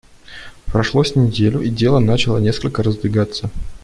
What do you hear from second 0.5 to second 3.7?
Прошло с неделю, и дело начало несколько раздвигаться.